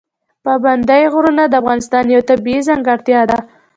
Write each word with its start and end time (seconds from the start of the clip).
پابندی 0.45 1.03
غرونه 1.13 1.43
د 1.47 1.53
افغانستان 1.61 2.03
یوه 2.13 2.27
طبیعي 2.29 2.61
ځانګړتیا 2.67 3.21
ده. 3.29 3.37